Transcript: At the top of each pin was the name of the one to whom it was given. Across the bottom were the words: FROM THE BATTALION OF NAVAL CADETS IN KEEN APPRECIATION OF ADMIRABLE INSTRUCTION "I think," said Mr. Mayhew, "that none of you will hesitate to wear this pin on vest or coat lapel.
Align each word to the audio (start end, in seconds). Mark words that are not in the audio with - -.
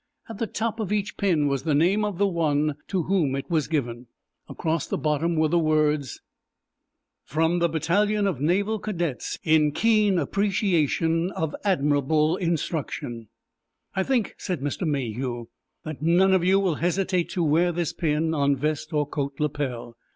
At 0.27 0.39
the 0.39 0.47
top 0.47 0.79
of 0.79 0.91
each 0.91 1.15
pin 1.15 1.47
was 1.47 1.61
the 1.61 1.75
name 1.75 2.03
of 2.03 2.17
the 2.17 2.25
one 2.25 2.75
to 2.87 3.03
whom 3.03 3.35
it 3.35 3.51
was 3.51 3.67
given. 3.67 4.07
Across 4.49 4.87
the 4.87 4.97
bottom 4.97 5.35
were 5.35 5.47
the 5.47 5.59
words: 5.59 6.21
FROM 7.23 7.59
THE 7.59 7.69
BATTALION 7.69 8.25
OF 8.25 8.41
NAVAL 8.41 8.79
CADETS 8.79 9.37
IN 9.43 9.71
KEEN 9.73 10.17
APPRECIATION 10.17 11.29
OF 11.33 11.55
ADMIRABLE 11.63 12.37
INSTRUCTION 12.37 13.27
"I 13.95 14.01
think," 14.01 14.33
said 14.39 14.61
Mr. 14.61 14.87
Mayhew, 14.87 15.49
"that 15.85 16.01
none 16.01 16.33
of 16.33 16.43
you 16.43 16.59
will 16.59 16.75
hesitate 16.81 17.29
to 17.29 17.43
wear 17.43 17.71
this 17.71 17.93
pin 17.93 18.33
on 18.33 18.55
vest 18.55 18.91
or 18.93 19.05
coat 19.05 19.33
lapel. 19.37 19.95